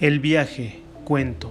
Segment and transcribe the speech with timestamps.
[0.00, 1.50] El viaje, cuento.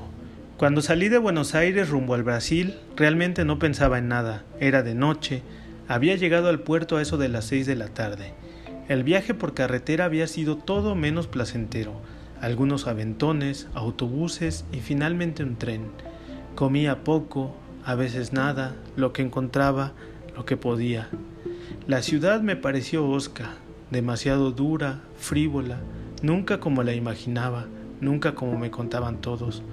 [0.57, 4.43] Cuando salí de Buenos Aires rumbo al Brasil, realmente no pensaba en nada.
[4.59, 5.43] Era de noche.
[5.87, 8.33] Había llegado al puerto a eso de las seis de la tarde.
[8.87, 12.01] El viaje por carretera había sido todo menos placentero.
[12.41, 15.83] Algunos aventones, autobuses y finalmente un tren.
[16.55, 19.93] Comía poco, a veces nada, lo que encontraba,
[20.35, 21.07] lo que podía.
[21.85, 23.57] La ciudad me pareció hosca,
[23.91, 25.81] demasiado dura, frívola,
[26.23, 27.67] nunca como la imaginaba
[28.01, 29.63] nunca como me contaban todos.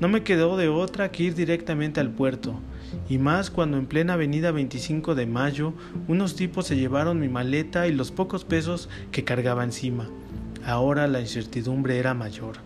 [0.00, 2.54] No me quedó de otra que ir directamente al puerto,
[3.08, 5.74] y más cuando en plena avenida 25 de mayo
[6.06, 10.08] unos tipos se llevaron mi maleta y los pocos pesos que cargaba encima.
[10.64, 12.56] Ahora la incertidumbre era mayor.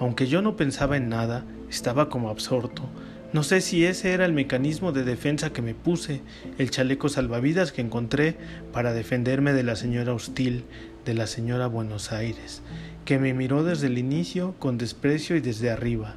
[0.00, 2.82] Aunque yo no pensaba en nada, estaba como absorto.
[3.32, 6.22] No sé si ese era el mecanismo de defensa que me puse,
[6.58, 8.36] el chaleco salvavidas que encontré
[8.72, 10.64] para defenderme de la señora hostil,
[11.04, 12.62] de la señora Buenos Aires,
[13.04, 16.14] que me miró desde el inicio con desprecio y desde arriba.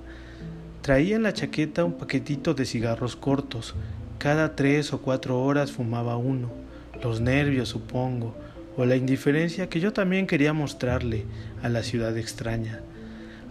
[0.81, 3.75] Traía en la chaqueta un paquetito de cigarros cortos.
[4.19, 6.49] Cada tres o cuatro horas fumaba uno.
[7.03, 8.35] Los nervios, supongo,
[8.77, 11.25] o la indiferencia que yo también quería mostrarle
[11.61, 12.80] a la ciudad extraña.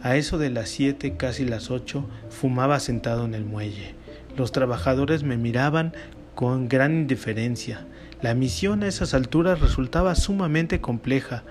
[0.02, 3.94] A eso de las siete, casi las ocho, fumaba sentado en el muelle.
[4.36, 5.92] Los trabajadores me miraban
[6.34, 7.86] con gran indiferencia.
[8.26, 11.44] La misión a esas alturas resultaba sumamente compleja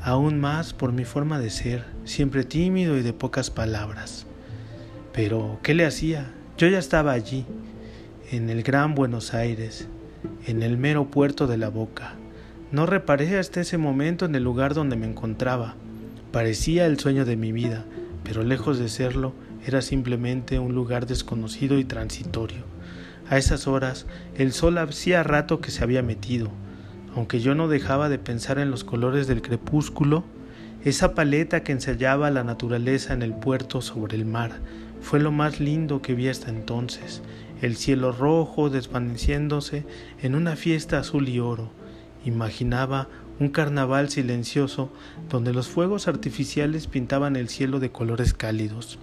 [0.00, 4.24] aún más por mi forma de ser, siempre tímido y de pocas palabras.
[5.12, 6.30] Pero, ¿qué le hacía?
[6.56, 7.46] Yo ya estaba allí,
[8.30, 9.88] en el gran Buenos Aires,
[10.46, 12.12] en el mero puerto de la boca.
[12.70, 15.74] No reparé hasta ese momento en el lugar donde me encontraba.
[16.30, 17.84] Parecía el sueño de mi vida,
[18.22, 19.32] pero lejos de serlo,
[19.66, 22.77] era simplemente un lugar desconocido y transitorio.
[23.30, 26.50] A esas horas, el sol hacía rato que se había metido,
[27.14, 30.24] aunque yo no dejaba de pensar en los colores del crepúsculo,
[30.84, 34.60] esa paleta que ensayaba la naturaleza en el puerto sobre el mar
[35.00, 37.22] fue lo más lindo que vi hasta entonces,
[37.60, 39.84] el cielo rojo desvaneciéndose
[40.22, 41.70] en una fiesta azul y oro.
[42.24, 43.08] Imaginaba
[43.40, 44.90] un carnaval silencioso
[45.28, 48.98] donde los fuegos artificiales pintaban el cielo de colores cálidos,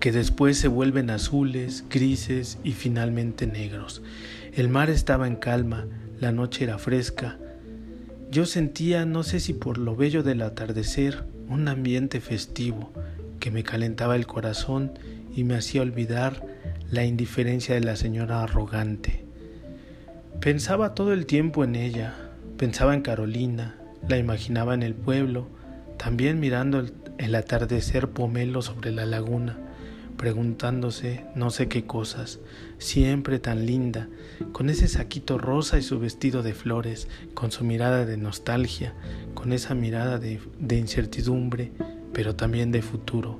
[0.00, 4.02] que después se vuelven azules, grises y finalmente negros.
[4.52, 5.86] El mar estaba en calma,
[6.20, 7.38] la noche era fresca.
[8.30, 12.92] Yo sentía, no sé si por lo bello del atardecer, un ambiente festivo
[13.40, 14.92] que me calentaba el corazón
[15.34, 16.46] y me hacía olvidar
[16.90, 19.24] la indiferencia de la señora arrogante.
[20.40, 22.14] Pensaba todo el tiempo en ella,
[22.56, 23.76] pensaba en Carolina,
[24.08, 25.48] la imaginaba en el pueblo,
[25.96, 26.84] también mirando
[27.18, 29.58] el, atardecer pomelo sobre la laguna
[30.16, 32.38] preguntándose no sé qué cosas,
[32.78, 34.08] siempre tan linda,
[34.52, 38.94] con ese saquito rosa y su vestido de flores, con su mirada de nostalgia,
[39.34, 40.40] con esa mirada de,
[40.76, 41.72] incertidumbre,
[42.12, 43.38] pero también de futuro.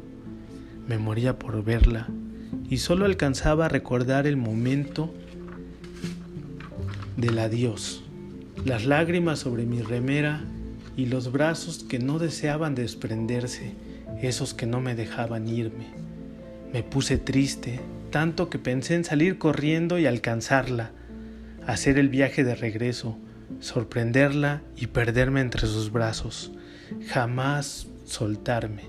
[0.88, 2.09] Me moría por verla
[2.69, 5.12] y solo alcanzaba a recordar el momento
[7.16, 8.03] del adiós,
[8.65, 10.44] las lágrimas sobre mi remera
[10.97, 13.75] y los brazos que no deseaban desprenderse,
[14.21, 16.01] esos que no me dejaban irme.
[16.72, 20.91] Me puse triste, tanto que pensé en salir corriendo y alcanzarla,
[21.66, 23.19] hacer el viaje de regreso,
[23.60, 26.53] sorprenderla y perderme entre sus brazos,
[27.09, 28.84] jamás soltarme.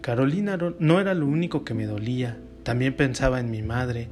[0.00, 4.08] Carolina no era lo único que me dolía, también pensaba en mi madre,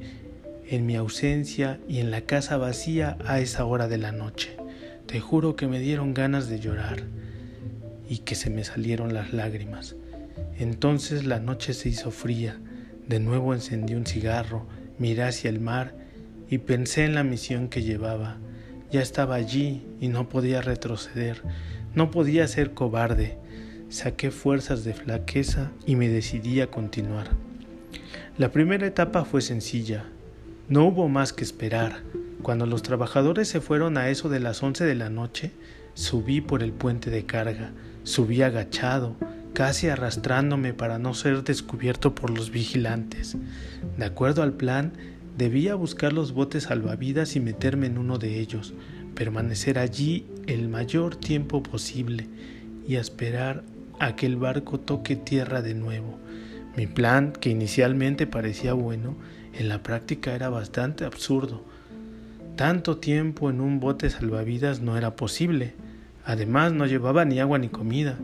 [0.69, 4.55] en mi ausencia y en la casa vacía a esa hora de la noche.
[5.05, 7.03] Te juro que me dieron ganas de llorar
[8.07, 9.97] y que se me salieron las lágrimas.
[10.57, 12.57] Entonces la noche se hizo fría,
[13.11, 14.65] de nuevo encendí un cigarro,
[14.97, 15.93] miré hacia el mar
[16.49, 18.37] y pensé en la misión que llevaba.
[18.89, 21.41] Ya estaba allí y no podía retroceder,
[21.93, 23.37] no podía ser cobarde.
[23.89, 27.31] Saqué fuerzas de flaqueza y me decidí a continuar.
[28.37, 30.05] La primera etapa fue sencilla.
[30.69, 32.03] No hubo más que esperar.
[32.41, 35.51] Cuando los trabajadores se fueron a eso de las once de la noche,
[35.93, 37.71] subí por el puente de carga,
[38.03, 39.15] subí agachado,
[39.53, 43.37] casi arrastrándome para no ser descubierto por los vigilantes.
[43.97, 44.93] De acuerdo al plan,
[45.37, 48.73] debía buscar los botes salvavidas y meterme en uno de ellos,
[49.15, 52.27] permanecer allí el mayor tiempo posible
[52.87, 53.63] y esperar
[53.99, 56.17] a que el barco toque tierra de nuevo.
[56.75, 59.15] Mi plan, que inicialmente parecía bueno,
[59.53, 61.65] en la práctica era bastante absurdo.
[62.55, 65.73] Tanto tiempo en un bote salvavidas no era posible.
[66.25, 68.17] Además no llevaba ni agua ni comida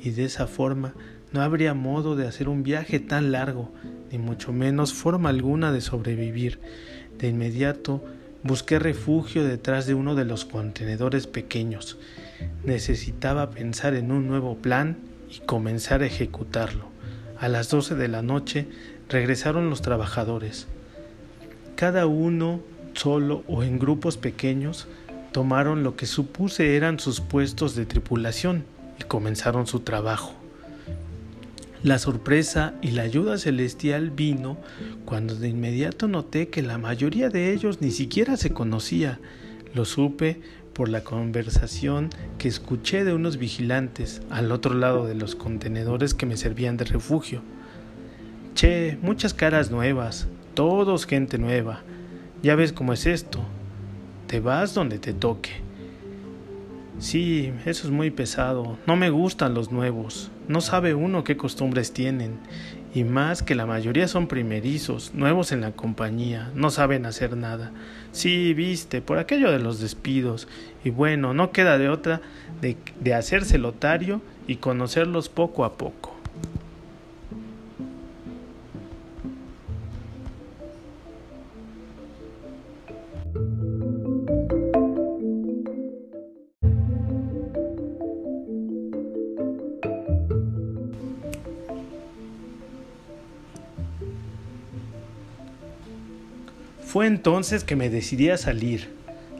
[0.00, 0.94] y de esa forma
[1.32, 3.72] no habría modo de hacer un viaje tan largo,
[4.10, 6.60] ni mucho menos forma alguna de sobrevivir.
[7.18, 8.04] De inmediato
[8.42, 11.98] busqué refugio detrás de uno de los contenedores pequeños.
[12.64, 14.98] Necesitaba pensar en un nuevo plan
[15.30, 16.86] y comenzar a ejecutarlo.
[17.38, 18.68] A las doce de la noche
[19.08, 20.68] regresaron los trabajadores.
[21.76, 22.60] Cada uno,
[22.94, 24.88] solo o en grupos pequeños,
[25.32, 28.64] tomaron lo que supuse eran sus puestos de tripulación
[29.00, 30.34] y comenzaron su trabajo.
[31.82, 34.56] La sorpresa y la ayuda celestial vino
[35.04, 39.18] cuando de inmediato noté que la mayoría de ellos ni siquiera se conocía.
[39.74, 40.40] Lo supe
[40.74, 46.24] por la conversación que escuché de unos vigilantes al otro lado de los contenedores que
[46.24, 47.42] me servían de refugio.
[48.54, 51.82] Che, muchas caras nuevas, todos gente nueva.
[52.42, 53.40] Ya ves cómo es esto.
[54.26, 55.50] Te vas donde te toque.
[56.98, 58.78] Sí, eso es muy pesado.
[58.86, 60.30] No me gustan los nuevos.
[60.48, 62.38] No sabe uno qué costumbres tienen.
[62.94, 67.72] Y más que la mayoría son primerizos, nuevos en la compañía, no saben hacer nada.
[68.12, 70.46] Sí, viste, por aquello de los despidos.
[70.84, 72.20] Y bueno, no queda de otra
[72.60, 76.11] de, hacerse lotario y conocerlos poco a poco.
[97.12, 98.88] Entonces que me decidí a salir.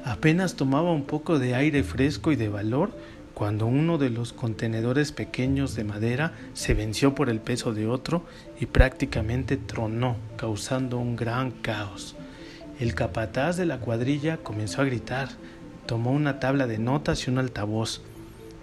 [0.04, 2.90] Apenas tomaba un poco de aire fresco y de valor
[3.32, 8.26] cuando uno de los contenedores pequeños de madera se venció por el peso de otro
[8.60, 12.14] y prácticamente tronó, causando un gran caos.
[12.78, 15.30] El capataz de la cuadrilla comenzó a gritar,
[15.86, 18.02] tomó una tabla de notas y un altavoz,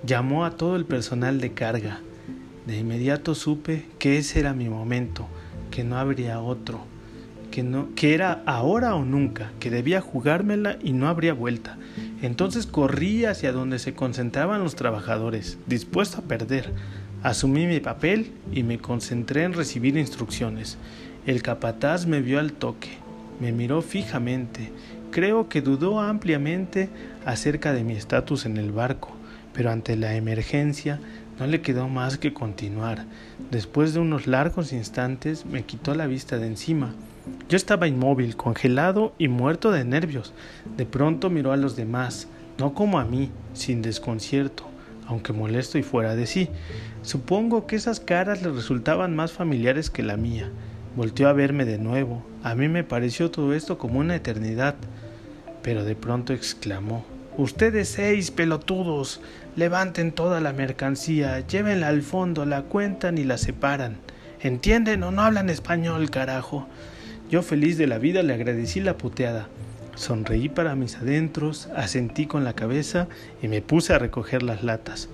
[0.06, 2.00] llamó a todo el personal de carga.
[2.68, 5.26] De inmediato supe que ese era mi momento,
[5.72, 6.82] que no habría otro
[7.96, 11.78] que, era ahora o nunca, que debía jugármela y no habría vuelta.
[12.22, 16.74] Entonces corrí hacia donde se concentraban los trabajadores, dispuesto a perder.
[17.24, 20.78] Asumí mi papel y me concentré en recibir instrucciones.
[21.26, 22.90] El capataz me vio al toque,
[23.40, 24.72] me miró fijamente.
[25.12, 26.90] Creo que dudó ampliamente
[27.26, 29.12] acerca de mi estatus en el barco,
[29.54, 31.00] pero ante la emergencia
[31.40, 33.06] no le quedó más que continuar.
[33.50, 36.94] Después de unos largos instantes me quitó la vista de encima.
[37.48, 40.34] Yo estaba inmóvil, congelado y muerto de nervios.
[40.78, 42.28] De pronto miró a los demás,
[42.58, 44.66] no como a mí, sin desconcierto,
[45.08, 46.50] aunque molesto y fuera de sí.
[47.02, 50.52] Supongo que esas caras le resultaban más familiares que la mía.
[50.96, 52.24] Volteó a verme de nuevo.
[52.44, 54.76] A mí me pareció todo esto como una eternidad.
[55.62, 57.06] Pero de pronto exclamó
[57.40, 59.22] Ustedes seis pelotudos,
[59.56, 63.96] levanten toda la mercancía, llévenla al fondo, la cuentan y la separan.
[64.42, 66.68] ¿Entienden o no hablan español, carajo?
[67.30, 69.50] Yo feliz de la vida le agradecí la puteada.
[69.94, 73.08] Sonreí para mis adentros, asentí con la cabeza
[73.44, 75.10] y me puse a recoger las latas.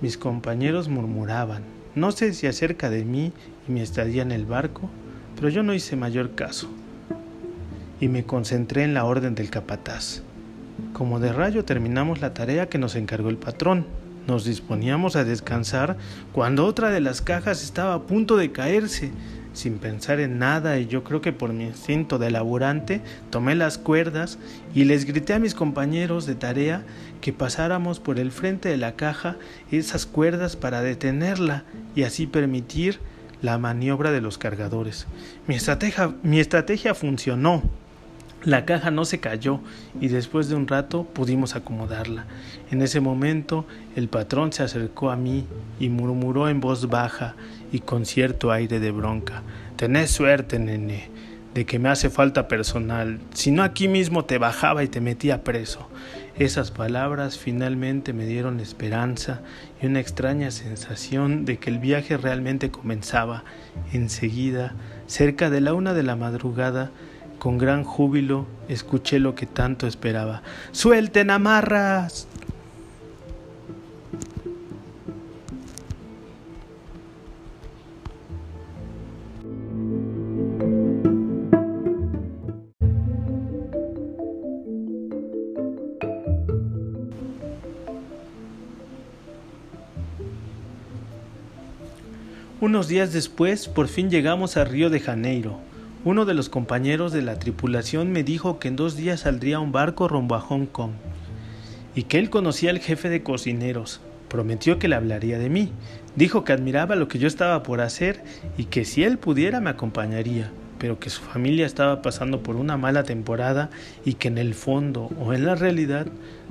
[0.00, 3.32] Mis compañeros murmuraban, no sé si acerca de mí
[3.68, 4.88] y mi estadía en el barco,
[5.36, 6.70] pero yo no hice mayor caso.
[8.00, 10.22] Y me concentré en la orden del capataz.
[10.94, 13.84] Como de rayo terminamos la tarea que nos encargó el patrón.
[14.26, 15.98] Nos disponíamos a descansar
[16.32, 19.10] cuando otra de las cajas estaba a punto de caerse
[19.58, 23.00] sin pensar en nada y yo creo que por mi instinto de laborante
[23.30, 24.38] tomé las cuerdas
[24.72, 26.84] y les grité a mis compañeros de tarea
[27.20, 29.36] que pasáramos por el frente de la caja
[29.72, 31.64] esas cuerdas para detenerla
[31.96, 33.00] y así permitir
[33.42, 35.06] la maniobra de los cargadores.
[35.48, 37.62] Mi estrategia, mi estrategia funcionó.
[38.44, 39.58] La caja no se cayó
[40.00, 42.26] y después de un rato pudimos acomodarla.
[42.70, 43.66] En ese momento
[43.96, 45.44] el patrón se acercó a mí
[45.80, 47.34] y murmuró en voz baja
[47.72, 49.42] y con cierto aire de bronca.
[49.76, 51.10] Tenés suerte, nene,
[51.54, 53.18] de que me hace falta personal.
[53.34, 55.88] Si no aquí mismo te bajaba y te metía preso.
[56.38, 59.40] Esas palabras finalmente me dieron esperanza
[59.82, 63.44] y una extraña sensación de que el viaje realmente comenzaba.
[63.92, 64.74] Enseguida,
[65.06, 66.92] cerca de la una de la madrugada,
[67.38, 70.42] con gran júbilo escuché lo que tanto esperaba.
[70.72, 72.28] ¡Suelten amarras!
[92.68, 95.58] Unos días después, por fin llegamos a Río de Janeiro.
[96.04, 99.72] Uno de los compañeros de la tripulación me dijo que en dos días saldría un
[99.72, 100.90] barco rumbo a Hong Kong
[101.94, 104.02] y que él conocía al jefe de cocineros.
[104.28, 105.72] Prometió que le hablaría de mí.
[106.14, 108.22] Dijo que admiraba lo que yo estaba por hacer
[108.58, 112.76] y que si él pudiera me acompañaría, pero que su familia estaba pasando por una
[112.76, 113.70] mala temporada
[114.04, 116.06] y que en el fondo o en la realidad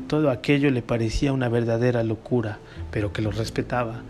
[0.07, 2.57] todo aquello le parecía una verdadera locura,
[2.89, 4.01] pero que lo respetaba.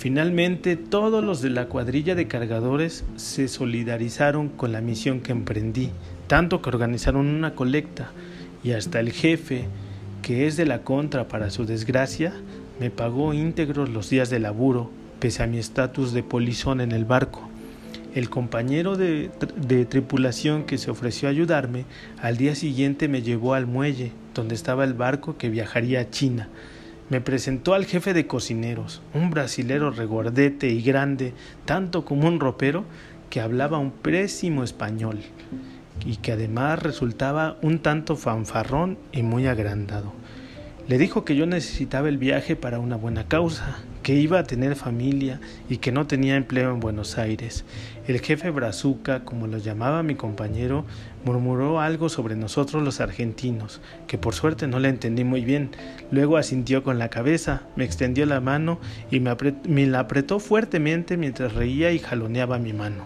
[0.00, 5.90] Finalmente, todos los de la cuadrilla de cargadores se solidarizaron con la misión que emprendí,
[6.26, 8.10] tanto que organizaron una colecta
[8.64, 9.66] y hasta el jefe,
[10.22, 12.32] que es de la contra para su desgracia,
[12.80, 17.04] me pagó íntegros los días de laburo, pese a mi estatus de polizón en el
[17.04, 17.50] barco.
[18.14, 21.84] El compañero de, de, tripulación que se ofreció a ayudarme
[22.22, 26.48] al día siguiente me llevó al muelle, donde estaba el barco que viajaría a China,
[27.10, 32.84] me presentó al jefe de cocineros, un brasilero regordete y grande, tanto como un ropero,
[33.28, 35.18] que hablaba un pésimo español
[36.06, 40.12] y que además resultaba un tanto fanfarrón y muy agrandado.
[40.88, 44.76] Le dijo que yo necesitaba el viaje para una buena causa, que iba a tener
[44.76, 47.64] familia y que no tenía empleo en Buenos Aires.
[48.06, 50.84] El jefe Brazuca, como lo llamaba mi compañero,
[51.24, 55.70] murmuró algo sobre nosotros los argentinos, que por suerte no le entendí muy bien.
[56.10, 58.80] Luego asintió con la cabeza, me extendió la mano
[59.10, 59.36] y me,
[59.68, 63.04] me la apretó fuertemente mientras reía y jaloneaba mi mano.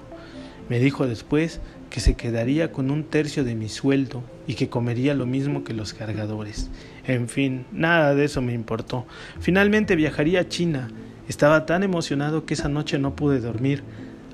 [0.68, 1.60] Me dijo después
[1.90, 5.74] que se quedaría con un tercio de mi sueldo y que comería lo mismo que
[5.74, 6.70] los cargadores.
[7.06, 9.06] En fin, nada de eso me importó.
[9.40, 10.88] Finalmente viajaría a China.
[11.28, 13.82] Estaba tan emocionado que esa noche no pude dormir,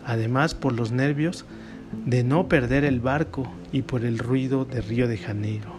[0.05, 1.45] además por los nervios
[2.07, 5.75] de no perder el barco y por el ruido de Río de Janeiro.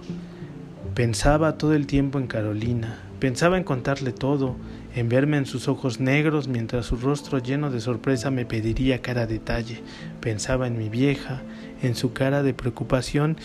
[0.94, 4.58] Pensaba todo el tiempo en Carolina, pensaba en contarle todo,
[4.96, 9.26] en verme en sus ojos negros mientras su rostro lleno de sorpresa me pediría cada
[9.26, 9.82] detalle.
[10.20, 11.42] Pensaba en mi vieja,
[11.82, 13.38] en su cara de preocupación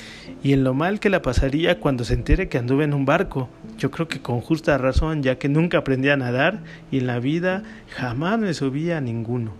[0.43, 3.49] y en lo mal que la pasaría cuando se entere que anduve en un barco.
[3.79, 7.21] Yo creo que con justa razón, ya que nunca aprendí a nadar y en la
[7.21, 9.53] vida jamás me subía a ninguno.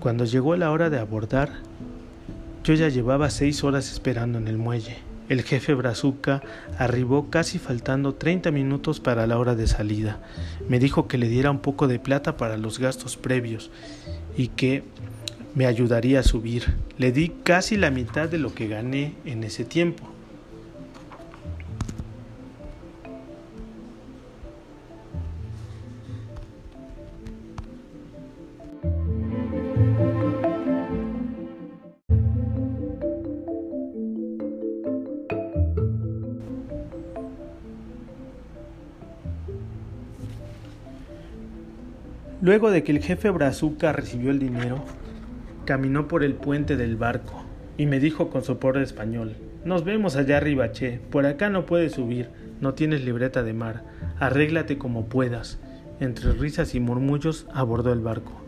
[0.00, 1.50] Cuando llegó la hora de abordar,
[2.62, 5.13] yo ya llevaba seis horas esperando en el muelle.
[5.28, 6.42] El jefe Brazuca
[6.78, 10.20] arribó casi faltando 30 minutos para la hora de salida.
[10.68, 13.70] Me dijo que le diera un poco de plata para los gastos previos
[14.36, 14.82] y que
[15.54, 16.74] me ayudaría a subir.
[16.98, 20.13] Le di casi la mitad de lo que gané en ese tiempo.
[42.44, 44.84] Luego de que el jefe Brazuca recibió el dinero,
[45.64, 47.42] caminó por el puente del barco
[47.78, 49.34] y me dijo con sopor español
[49.64, 51.00] Nos vemos allá arriba, che.
[51.10, 52.28] Por acá no puedes subir.
[52.60, 53.84] No tienes libreta de mar.
[54.20, 55.58] Arréglate como puedas.
[56.00, 58.42] Entre risas y murmullos abordó el barco.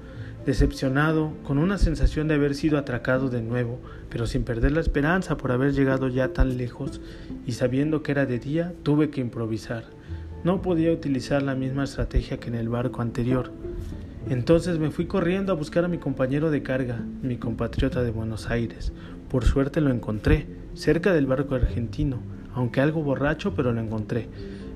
[0.45, 5.39] Decepcionado, con una sensación de haber sido atracado de nuevo, pero sin perder la esperanza
[5.39, 7.01] por haber llegado ya tan lejos,
[7.47, 9.85] y sabiendo que era de día, tuve que improvisar.
[10.47, 13.51] No podía utilizar la misma estrategia que en el barco anterior.
[14.31, 18.49] Entonces me fui corriendo a buscar a mi compañero de carga, mi compatriota de Buenos
[18.49, 18.93] Aires.
[19.29, 22.21] Por suerte lo encontré, cerca del barco argentino,
[22.55, 24.29] aunque algo borracho, pero lo encontré.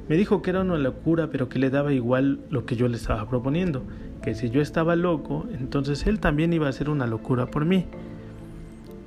[0.08, 2.96] Me dijo que era una locura, pero que le daba igual lo que yo le
[2.96, 3.84] estaba proponiendo,
[4.22, 7.86] que si yo estaba loco, entonces él también iba a hacer una locura por mí.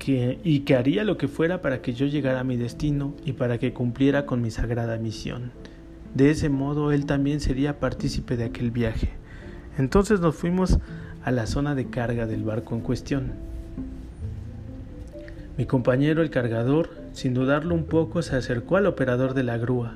[0.07, 3.57] Y que haría lo que fuera para que yo llegara a mi destino y para
[3.57, 5.51] que cumpliera con mi sagrada misión.
[6.15, 9.09] De ese modo él también sería partícipe de aquel viaje.
[9.77, 10.79] Entonces nos fuimos
[11.23, 13.31] a la zona de carga del barco en cuestión.
[15.57, 19.95] Mi compañero el cargador, sin dudarlo un poco, se acercó al operador de la grúa,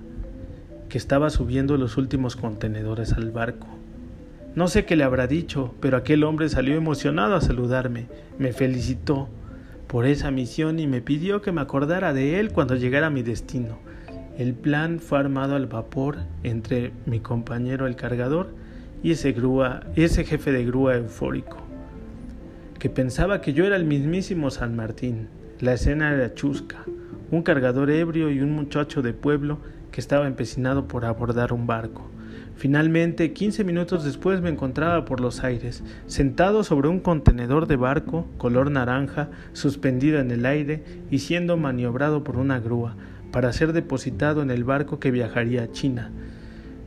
[0.89, 3.67] que estaba subiendo los últimos contenedores al barco.
[4.55, 8.07] No sé qué le habrá dicho, pero aquel hombre salió emocionado a saludarme,
[8.39, 9.29] me felicitó
[9.87, 13.23] por esa misión y me pidió que me acordara de él cuando llegara a mi
[13.23, 13.77] destino.
[14.37, 18.49] El plan fue armado al vapor entre mi compañero el cargador
[19.01, 21.57] y ese jefe de grúa eufórico,
[22.77, 25.27] que pensaba que yo era el mismísimo San Martín.
[25.59, 26.85] La escena era chusca,
[27.31, 29.57] un cargador ebrio y un muchacho de pueblo
[29.91, 32.07] que estaba empecinado por abordar un barco.
[32.57, 38.27] Finalmente, quince minutos después me encontraba por los aires, sentado sobre un contenedor de barco
[38.37, 42.95] color naranja, suspendido en el aire y siendo maniobrado por una grúa,
[43.31, 46.11] para ser depositado en el barco que viajaría a China.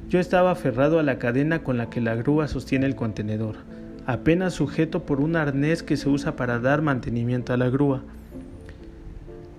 [0.09, 3.57] Yo estaba aferrado a la cadena con la que la grúa sostiene el contenedor,
[4.07, 8.03] apenas sujeto por un arnés que se usa para dar mantenimiento a la grúa.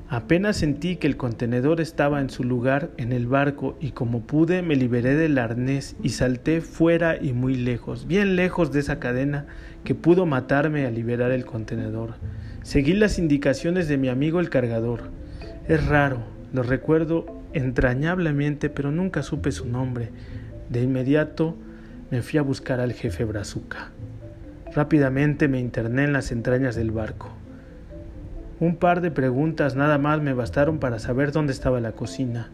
[0.09, 4.61] Apenas sentí que el contenedor estaba en su lugar en el barco y como pude
[4.61, 9.45] me liberé del arnés y salté fuera y muy lejos, bien lejos de esa cadena
[9.85, 12.15] que pudo matarme a liberar el contenedor.
[12.61, 15.03] Seguí las indicaciones de mi amigo el cargador.
[15.69, 16.19] Es raro,
[16.53, 20.09] lo recuerdo entrañablemente, pero nunca supe su nombre.
[20.69, 21.55] De inmediato
[22.09, 23.91] me fui a buscar al jefe Brazuca.
[24.73, 27.29] Rápidamente me interné en las entrañas del barco.
[28.59, 32.49] Un par de preguntas nada más me bastaron para saber dónde estaba la cocina.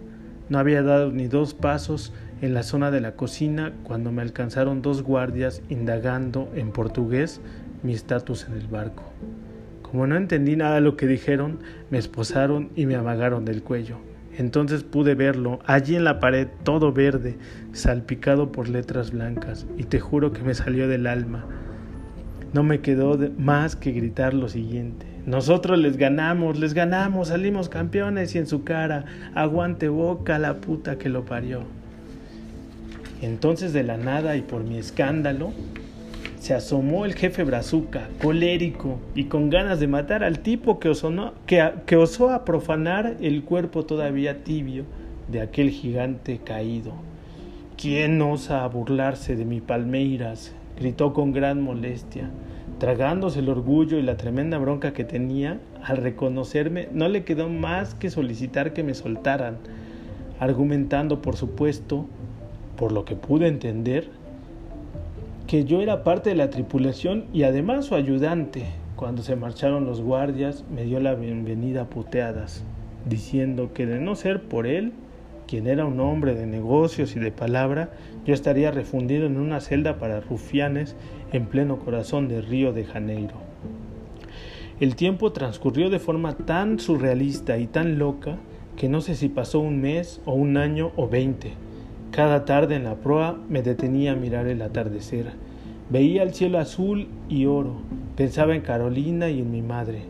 [0.49, 4.81] No había dado ni dos pasos en la zona de la cocina cuando me alcanzaron
[4.81, 7.41] dos guardias indagando en portugués
[7.83, 9.03] mi estatus en el barco.
[9.91, 13.97] Como no entendí nada de lo que dijeron, me esposaron y me amagaron del cuello.
[14.37, 17.37] Entonces pude verlo, allí en la pared, todo verde,
[17.71, 21.45] salpicado por letras blancas, y te juro que me salió del alma.
[22.53, 25.05] No me quedó más que gritar lo siguiente.
[25.25, 30.97] Nosotros les ganamos, les ganamos, salimos campeones y en su cara, aguante boca la puta
[30.97, 31.63] que lo parió.
[33.21, 35.51] Entonces de la nada y por mi escándalo,
[36.47, 40.93] se asomó el jefe Brazuca, colérico y con ganas de matar al tipo que,
[41.85, 44.85] que, osó a profanar el cuerpo todavía tibio
[45.27, 46.93] de aquel gigante caído.
[47.75, 50.55] ¿Quién osa burlarse de mi Palmeiras?
[50.79, 52.29] gritó con gran molestia.
[52.79, 57.93] Tragándose el orgullo y la tremenda bronca que tenía, al reconocerme, no le quedó más
[57.93, 59.57] que solicitar que me soltaran,
[60.39, 62.05] argumentando, por supuesto,
[62.77, 64.07] por lo que pude entender,
[65.47, 68.65] que yo era parte de la tripulación y además su ayudante.
[68.97, 72.65] Cuando se marcharon los guardias, me dio la bienvenida a puteadas,
[73.07, 74.91] diciendo que de no ser por él,
[75.47, 77.91] quien era un hombre de negocios y de palabra,
[78.25, 80.97] yo estaría refundido en una celda para rufianes
[81.31, 83.35] en pleno corazón de Río de Janeiro.
[84.81, 88.35] El tiempo transcurrió de forma tan surrealista y tan loca
[88.75, 91.53] que no sé si pasó un mes o un año o veinte.
[92.11, 95.33] Cada tarde en la proa me detenía a mirar el atardecer.
[95.89, 97.75] Veía el cielo azul y oro.
[98.15, 100.01] Pensaba en Carolina y en mi madre.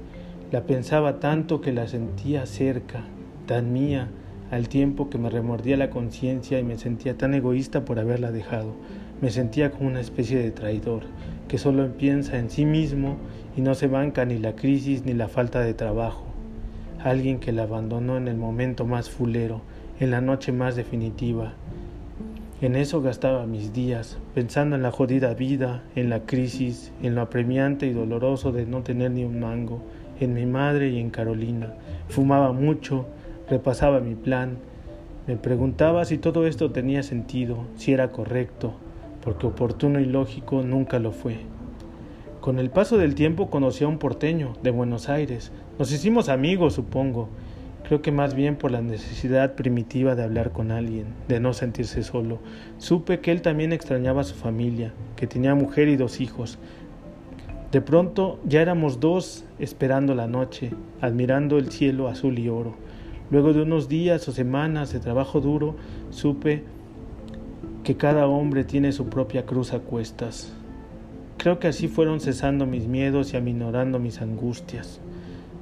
[0.51, 3.04] La pensaba tanto que la sentía cerca,
[3.46, 4.08] tan mía,
[4.50, 8.74] al tiempo que me remordía la conciencia y me sentía tan egoísta por haberla dejado.
[9.22, 11.04] Me sentía como una especie de traidor,
[11.50, 13.17] que solo piensa en sí mismo
[13.58, 16.26] y no se banca ni la crisis ni la falta de trabajo.
[17.04, 19.62] Alguien que la abandonó en el momento más fulero,
[20.00, 21.54] en la noche más definitiva.
[22.60, 27.22] En eso gastaba mis días, pensando en la jodida vida, en la crisis, en lo
[27.22, 29.84] apremiante y doloroso de no tener ni un mango,
[30.20, 31.76] en mi madre y en Carolina.
[32.10, 33.06] Fumaba mucho,
[33.48, 34.58] repasaba mi plan,
[35.28, 38.74] me preguntaba si todo esto tenía sentido, si era correcto,
[39.24, 41.36] porque oportuno y lógico nunca lo fue.
[42.41, 45.52] Con el paso del tiempo conocí a un porteño de Buenos Aires.
[45.78, 47.30] Nos hicimos amigos, supongo.
[47.86, 52.04] Creo que más bien por la necesidad primitiva de hablar con alguien, de no sentirse
[52.04, 52.40] solo.
[52.78, 56.60] Supe que él también extrañaba a su familia, que tenía mujer y dos hijos.
[57.72, 62.76] De pronto ya éramos dos esperando la noche, admirando el cielo azul y oro.
[63.30, 65.76] Luego de unos días o semanas de trabajo duro,
[66.10, 66.63] supe
[67.84, 70.54] que cada hombre tiene su propia cruz a cuestas.
[71.38, 75.02] Creo que así fueron cesando mis miedos y aminorando mis angustias.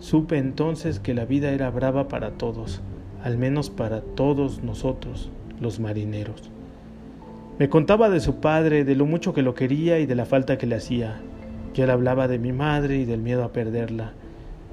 [0.06, 2.80] Supe entonces que la vida era brava para todos,
[3.24, 6.52] al menos para todos nosotros, los marineros.
[7.58, 10.60] Me contaba de su padre, de lo mucho que lo quería y de la falta
[10.60, 11.22] que le hacía.
[11.74, 14.14] Yo le hablaba de mi madre y del miedo a perderla.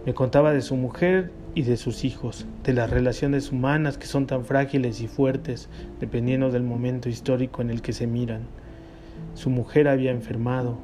[0.04, 4.26] Me contaba de su mujer y de sus hijos, de las relaciones humanas que son
[4.26, 8.42] tan frágiles y fuertes dependiendo del momento histórico en el que se miran.
[9.32, 10.76] Su mujer había enfermado.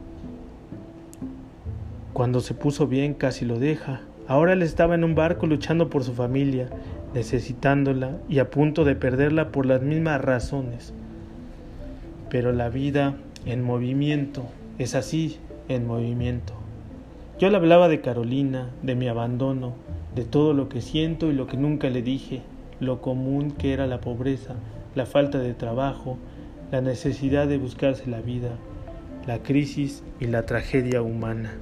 [2.14, 4.07] Cuando se puso bien casi lo deja.
[4.28, 6.68] Ahora él estaba en un barco luchando por su familia,
[7.14, 10.92] necesitándola y a punto de perderla por las mismas razones.
[12.28, 14.44] Pero la vida en movimiento
[14.78, 15.38] es así,
[15.68, 16.52] en movimiento.
[17.38, 19.72] Yo le hablaba de Carolina, de mi abandono,
[20.14, 22.42] de todo lo que siento y lo que nunca le dije,
[22.80, 24.56] lo común que era la pobreza,
[24.94, 26.18] la falta de trabajo,
[26.70, 28.50] la necesidad de buscarse la vida,
[29.26, 31.52] la crisis y la tragedia humana.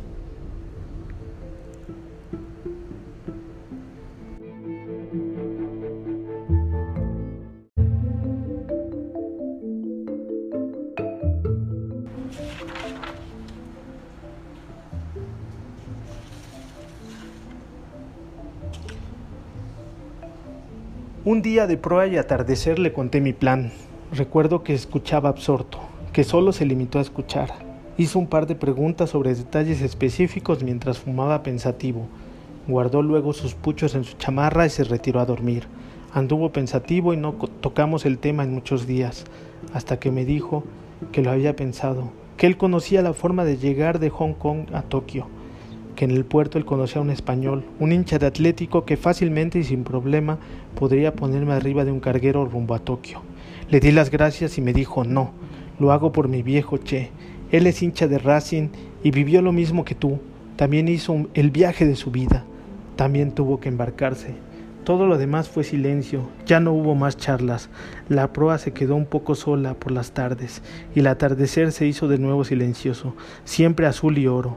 [21.26, 23.72] Un día de proa y atardecer le conté mi plan.
[24.12, 25.80] Recuerdo que escuchaba absorto,
[26.12, 27.50] que solo se limitó a escuchar.
[27.98, 32.06] Hizo un par de preguntas sobre detalles específicos mientras fumaba pensativo.
[32.68, 35.64] Guardó luego sus puchos en su chamarra y se retiró a dormir.
[36.12, 39.24] Anduvo pensativo y no tocamos el tema en muchos días,
[39.74, 40.62] hasta que me dijo
[41.10, 44.82] que lo había pensado, que él conocía la forma de llegar de Hong Kong a
[44.82, 45.26] Tokio
[45.96, 49.58] que en el puerto él conocía a un español, un hincha de Atlético que fácilmente
[49.58, 50.38] y sin problema
[50.78, 53.22] podría ponerme arriba de un carguero rumbo a Tokio.
[53.68, 55.32] Le di las gracias y me dijo no.
[55.80, 57.10] Lo hago por mi viejo Che.
[57.50, 58.68] Él es hincha de Racing
[59.02, 60.20] y vivió lo mismo que tú.
[60.54, 62.44] También hizo el viaje de su vida.
[62.94, 64.34] También tuvo que embarcarse.
[64.86, 67.70] Todo lo demás fue silencio, ya no hubo más charlas.
[68.08, 70.62] La proa se quedó un poco sola por las tardes
[70.94, 74.56] y el atardecer se hizo de nuevo silencioso, siempre azul y oro.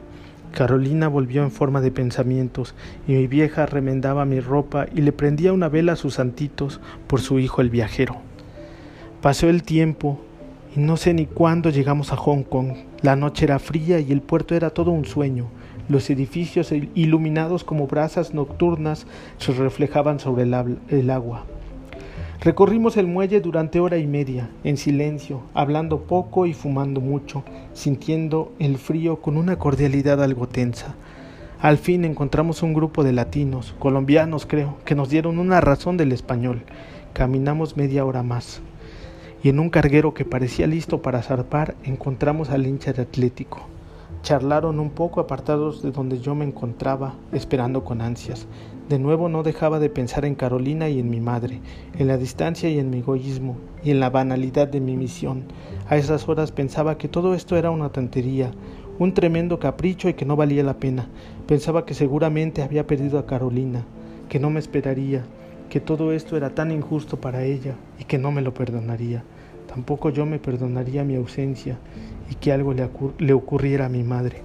[0.52, 2.74] Carolina volvió en forma de pensamientos
[3.06, 7.20] y mi vieja remendaba mi ropa y le prendía una vela a sus santitos por
[7.20, 8.16] su hijo el viajero.
[9.22, 10.20] Pasó el tiempo
[10.74, 12.72] y no sé ni cuándo llegamos a Hong Kong.
[13.02, 15.46] La noche era fría y el puerto era todo un sueño.
[15.88, 19.06] Los edificios iluminados como brasas nocturnas
[19.38, 21.44] se reflejaban sobre el, agua.
[22.42, 28.54] Recorrimos el muelle durante hora y media, en silencio, hablando poco y fumando mucho, sintiendo
[28.58, 30.94] el frío con una cordialidad algo tensa.
[31.60, 36.12] Al fin encontramos un grupo de latinos, colombianos creo, que nos dieron una razón del
[36.12, 36.62] español.
[37.12, 38.62] Caminamos media hora más.
[39.42, 43.68] Y en un carguero que parecía listo para zarpar encontramos al hincha de Atlético.
[44.22, 48.46] Charlaron un poco apartados de donde yo me encontraba, esperando con ansias.
[48.90, 51.60] De nuevo no dejaba de pensar en Carolina y en mi madre,
[51.98, 55.44] en la distancia y en mi egoísmo, y en la banalidad de mi misión.
[55.88, 58.50] A esas horas pensaba que todo esto era una tontería,
[58.98, 61.08] un tremendo capricho y que no valía la pena.
[61.46, 63.86] Pensaba que seguramente había perdido a Carolina,
[64.28, 65.24] que no me esperaría,
[65.70, 69.24] que todo esto era tan injusto para ella y que no me lo perdonaría.
[69.66, 71.78] Tampoco yo me perdonaría mi ausencia
[72.30, 74.42] y que algo le, ocurriera a mi madre.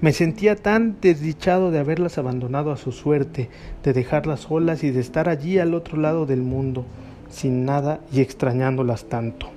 [0.00, 3.48] Me sentía tan desdichado de haberlas abandonado a su suerte,
[3.82, 6.84] de dejarlas solas y de estar allí al otro lado del mundo,
[7.30, 9.48] sin nada y extrañándolas tanto.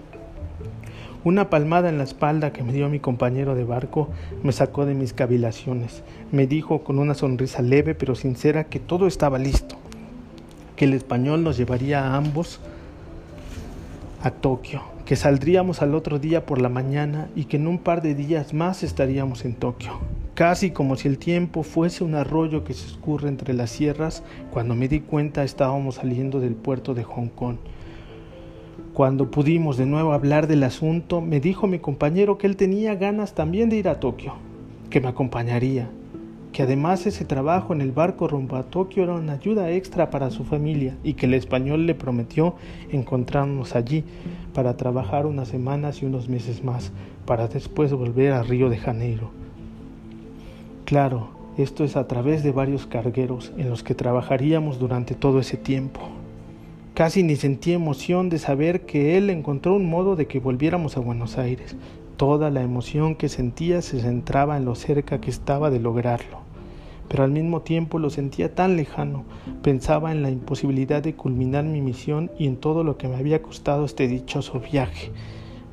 [1.24, 4.08] Una palmada en la espalda que me dio mi compañero de barco
[4.44, 6.04] me sacó de mis cavilaciones.
[6.32, 9.76] Me dijo con una sonrisa leve pero sincera que todo estaba listo,
[10.78, 12.62] que el español nos llevaría a ambos
[14.24, 18.02] a Tokio, que saldríamos al otro día por la mañana y que en un par
[18.02, 19.94] de días más estaríamos en Tokio.
[20.34, 24.76] Casi como si el tiempo fuese un arroyo que se escurre entre las sierras, cuando
[24.76, 27.56] me di cuenta estábamos saliendo del puerto de Hong Kong.
[28.94, 33.34] Cuando pudimos de nuevo hablar del asunto, me dijo mi compañero que él tenía ganas
[33.34, 34.34] también de ir a Tokio,
[34.90, 35.90] que me acompañaría,
[36.58, 40.32] que además ese trabajo en el barco rumbo a Tokio era una ayuda extra para
[40.32, 42.56] su familia y que el español le prometió
[42.90, 44.04] encontrarnos allí
[44.56, 46.92] para trabajar unas semanas y unos meses más,
[47.28, 49.30] para después volver a Río de Janeiro.
[50.86, 51.28] Claro,
[51.60, 56.00] esto es a través de varios cargueros en los que trabajaríamos durante todo ese tiempo.
[56.96, 61.02] Casi ni sentí emoción de saber que él encontró un modo de que volviéramos a
[61.02, 61.76] Buenos Aires.
[62.16, 66.47] Toda la emoción que sentía se centraba en lo cerca que estaba de lograrlo
[67.08, 69.24] pero al mismo tiempo lo sentía tan lejano.
[69.62, 73.42] Pensaba en la imposibilidad de culminar mi misión y en todo lo que me había
[73.42, 75.12] costado este dichoso viaje.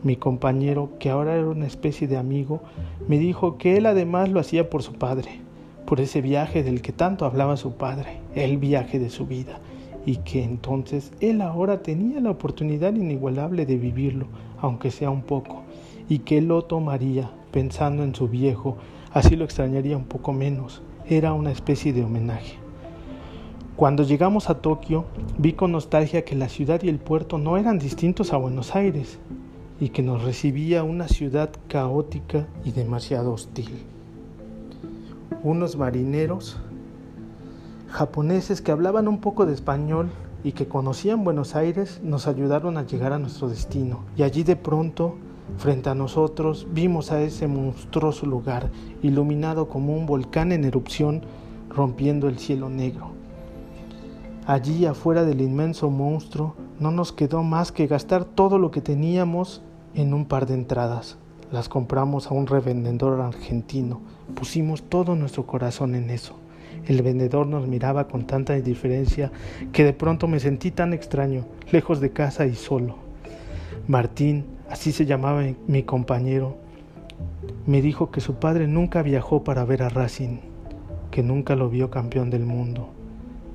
[0.02, 2.60] Mi compañero, que ahora era una especie de amigo,
[3.08, 5.40] me dijo que él además lo hacía por su padre,
[5.86, 9.60] por ese viaje del que tanto hablaba su padre, el viaje de su vida,
[10.04, 14.26] y que entonces él ahora tenía la oportunidad inigualable de vivirlo,
[14.60, 15.62] aunque sea un poco,
[16.08, 18.76] y que él lo tomaría pensando en su viejo,
[19.14, 22.58] así lo extrañaría un poco menos era una especie de homenaje.
[23.76, 25.04] Cuando llegamos a Tokio,
[25.38, 29.18] vi con nostalgia que la ciudad y el puerto no eran distintos a Buenos Aires
[29.80, 33.70] y que nos recibía una ciudad caótica y demasiado hostil.
[35.42, 36.58] Unos marineros
[37.90, 40.10] japoneses que hablaban un poco de español
[40.42, 44.56] y que conocían Buenos Aires nos ayudaron a llegar a nuestro destino y allí de
[44.56, 45.16] pronto
[45.58, 48.70] Frente a nosotros vimos a ese monstruoso lugar,
[49.02, 51.22] iluminado como un volcán en erupción,
[51.68, 53.12] rompiendo el cielo negro.
[54.46, 59.62] Allí afuera del inmenso monstruo no nos quedó más que gastar todo lo que teníamos
[59.94, 61.16] en un par de entradas.
[61.52, 64.00] Las compramos a un revendedor argentino.
[64.34, 66.34] Pusimos todo nuestro corazón en eso.
[66.86, 69.30] El vendedor nos miraba con tanta indiferencia
[69.72, 72.96] que de pronto me sentí tan extraño, lejos de casa y solo.
[73.86, 76.56] Martín, así se llamaba mi compañero,
[77.66, 80.38] me dijo que su padre nunca viajó para ver a Racing,
[81.10, 82.90] que nunca lo vio campeón del mundo,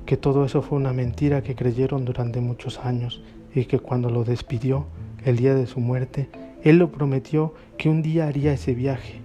[0.06, 3.22] que todo eso fue una mentira que creyeron durante muchos años
[3.54, 4.86] y que cuando lo despidió,
[5.24, 6.28] el día de su muerte,
[6.62, 9.20] él lo prometió que un día haría ese viaje.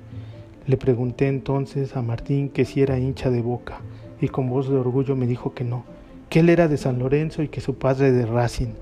[0.68, 3.80] Le pregunté entonces a Martín que si era hincha de boca
[4.20, 5.84] y con voz de orgullo me dijo que no,
[6.30, 8.74] que él era de San Lorenzo y que su padre de Racing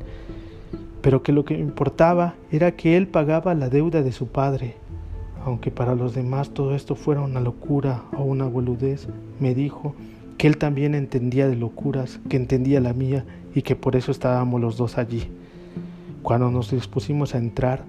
[1.03, 4.77] pero que lo que importaba era que él pagaba la deuda de su padre.
[5.45, 9.93] Aunque para los demás todo esto fuera una locura o una boludez, me dijo
[10.37, 14.61] que él también entendía de locuras, que entendía la mía y que por eso estábamos
[14.61, 15.29] los dos allí.
[16.23, 17.83] Cuando nos dispusimos a entrar,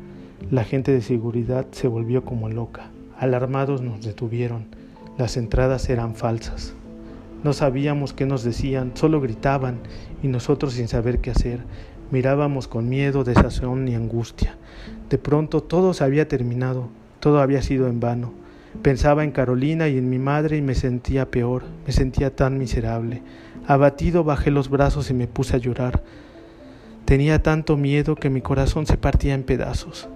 [0.51, 2.91] La gente de seguridad se volvió como loca.
[3.19, 4.67] Alarmados nos detuvieron.
[5.17, 6.75] Las entradas eran falsas.
[7.43, 9.79] No sabíamos qué nos decían, solo gritaban
[10.23, 11.61] y nosotros sin saber qué hacer.
[12.11, 14.57] Mirábamos con miedo, desazón y angustia.
[15.11, 16.89] De pronto todo se había terminado,
[17.21, 18.33] todo había sido en vano.
[18.83, 23.23] Pensaba en Carolina y en mi madre y me sentía peor, me sentía tan miserable.
[23.67, 26.03] Abatido bajé los brazos y me puse a llorar.
[27.05, 30.09] Tenía tanto miedo que mi corazón se partía en pedazos.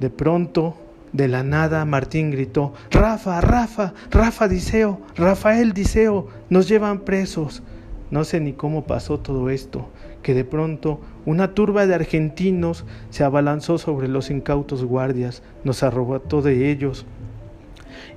[0.00, 0.76] De pronto,
[1.12, 7.62] de la nada, Martín gritó, Rafa, Rafa, Rafa Diceo, Rafael Diceo, nos llevan presos.
[8.10, 9.88] No sé ni cómo pasó todo esto,
[10.22, 16.42] que de pronto una turba de argentinos se abalanzó sobre los incautos guardias, nos arrebató
[16.42, 17.06] de ellos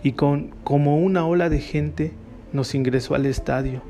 [0.03, 2.11] y con como una ola de gente
[2.51, 3.81] nos ingresó al estadio.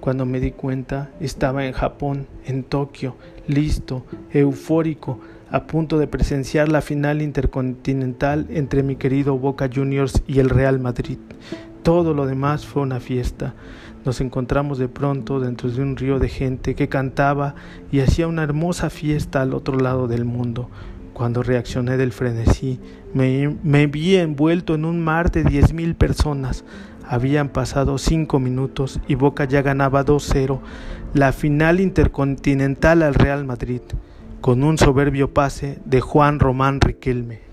[0.00, 6.68] Cuando me di cuenta, estaba en Japón, en Tokio, listo, eufórico, a punto de presenciar
[6.68, 11.18] la final intercontinental entre mi querido Boca Juniors y el Real Madrid.
[11.82, 13.54] Todo lo demás fue una fiesta.
[14.04, 17.54] Nos encontramos de pronto dentro de un río de gente que cantaba
[17.90, 20.68] y hacía una hermosa fiesta al otro lado del mundo.
[21.14, 22.80] Cuando reaccioné del frenesí,
[23.12, 26.64] me, vi envuelto en un mar de diez mil personas.
[27.06, 30.60] Habían pasado cinco minutos y Boca ya ganaba 2-0
[31.12, 33.82] la final intercontinental al Real Madrid,
[34.40, 37.49] con un soberbio pase de Juan Román Riquelme.